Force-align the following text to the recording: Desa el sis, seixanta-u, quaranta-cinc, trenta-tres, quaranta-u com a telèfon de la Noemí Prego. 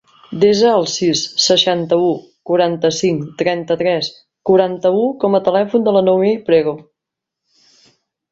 Desa 0.43 0.69
el 0.75 0.85
sis, 0.91 1.19
seixanta-u, 1.47 2.07
quaranta-cinc, 2.51 3.27
trenta-tres, 3.43 4.09
quaranta-u 4.51 5.05
com 5.25 5.37
a 5.37 5.43
telèfon 5.49 5.85
de 5.89 5.93
la 5.99 6.03
Noemí 6.07 6.33
Prego. 6.51 6.75